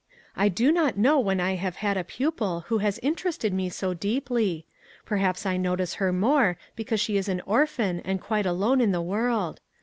"I 0.35 0.49
do 0.49 0.71
not 0.71 0.97
know 0.97 1.19
when 1.19 1.39
I 1.39 1.53
have 1.53 1.75
had 1.75 1.95
a 1.95 2.03
pupil 2.03 2.61
who 2.69 2.79
has 2.79 2.97
interested 3.03 3.53
me 3.53 3.69
so 3.69 3.93
deeply. 3.93 4.65
Perhaps 5.05 5.45
I 5.45 5.57
notice 5.57 5.93
her 6.01 6.11
more 6.11 6.57
because 6.75 6.99
she 6.99 7.17
is 7.17 7.29
an 7.29 7.41
orphan 7.41 7.99
and 8.03 8.19
quite 8.19 8.47
alone 8.47 8.81
in 8.81 8.93
the 8.93 8.99
world. 9.03 9.59